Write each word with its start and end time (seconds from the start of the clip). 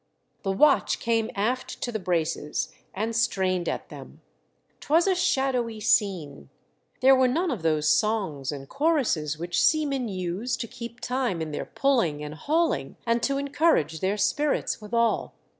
The 0.41 0.51
watch 0.51 0.99
came 0.99 1.29
aft 1.35 1.79
to 1.83 1.91
the 1.91 1.99
braces 1.99 2.73
and 2.91 3.15
strained 3.15 3.69
at 3.69 3.89
them. 3.89 4.21
'Twas 4.79 5.05
a 5.05 5.13
shadowy 5.13 5.79
scene. 5.79 6.49
There 7.01 7.15
were 7.15 7.27
none 7.27 7.51
of 7.51 7.61
those 7.61 7.87
songs 7.87 8.51
and 8.51 8.67
choruses 8.67 9.37
which 9.37 9.61
seamen 9.61 10.07
use 10.07 10.57
to 10.57 10.67
keep 10.67 11.01
time 11.01 11.39
in 11.39 11.51
their 11.51 11.65
pulling 11.65 12.23
and 12.23 12.33
hauling 12.33 12.95
and 13.05 13.21
to 13.21 13.37
encourage 13.37 13.99
their 13.99 14.17
spirits 14.17 14.81
withal. 14.81 15.35